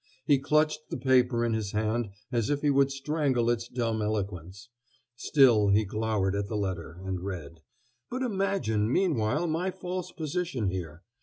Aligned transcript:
He 0.25 0.39
clutched 0.39 0.89
the 0.89 0.97
paper 0.97 1.45
in 1.45 1.53
his 1.53 1.73
hand 1.73 2.09
as 2.31 2.49
if 2.49 2.63
he 2.63 2.71
would 2.71 2.91
strangle 2.91 3.51
its 3.51 3.67
dumb 3.67 4.01
eloquence. 4.01 4.67
Still 5.15 5.67
he 5.67 5.85
glowered 5.85 6.33
at 6.35 6.47
the 6.47 6.57
letter, 6.57 6.99
and 7.05 7.21
read. 7.23 7.59
But 8.09 8.23
imagine, 8.23 8.91
meanwhile, 8.91 9.45
my 9.45 9.69
false 9.69 10.11
position 10.11 10.69
here! 10.71 11.03